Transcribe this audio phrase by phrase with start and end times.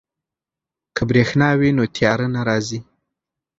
[0.95, 2.79] که بریښنا وي نو تیاره نه راځي.